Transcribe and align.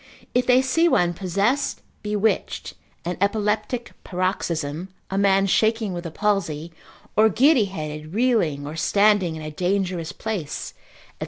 If 0.33 0.47
they 0.47 0.63
see 0.63 0.87
one 0.87 1.13
possessed, 1.13 1.81
bewitched, 2.01 2.73
an 3.05 3.17
epileptic 3.21 3.91
paroxysm, 4.03 4.89
a 5.11 5.17
man 5.19 5.45
shaking 5.45 5.93
with 5.93 6.05
the 6.05 6.09
palsy, 6.09 6.73
or 7.15 7.29
giddy 7.29 7.65
headed, 7.65 8.11
reeling 8.11 8.65
or 8.65 8.75
standing 8.75 9.35
in 9.35 9.43
a 9.43 9.51
dangerous 9.51 10.11
place, 10.11 10.73
&c. 11.19 11.19